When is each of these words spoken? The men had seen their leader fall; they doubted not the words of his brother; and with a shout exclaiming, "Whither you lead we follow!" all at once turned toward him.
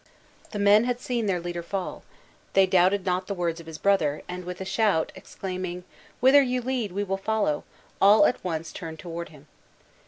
The 0.49 0.57
men 0.57 0.85
had 0.85 0.99
seen 0.99 1.27
their 1.27 1.39
leader 1.39 1.61
fall; 1.61 2.01
they 2.53 2.65
doubted 2.65 3.05
not 3.05 3.27
the 3.27 3.35
words 3.35 3.59
of 3.59 3.67
his 3.67 3.77
brother; 3.77 4.23
and 4.27 4.45
with 4.45 4.59
a 4.59 4.65
shout 4.65 5.11
exclaiming, 5.13 5.83
"Whither 6.19 6.41
you 6.41 6.59
lead 6.59 6.91
we 6.91 7.05
follow!" 7.17 7.65
all 8.01 8.25
at 8.25 8.43
once 8.43 8.73
turned 8.73 8.97
toward 8.97 9.29
him. 9.29 9.45